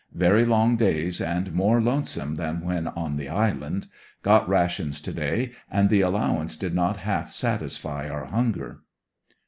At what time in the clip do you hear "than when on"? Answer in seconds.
2.33-3.17